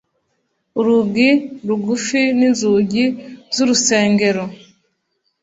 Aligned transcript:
Urugi 0.79 1.29
rugufi 1.67 2.21
n'inzugi 2.37 3.03
z'urusengero 3.55 4.43